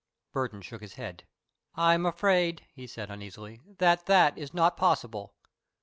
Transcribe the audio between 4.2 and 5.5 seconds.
is not possible."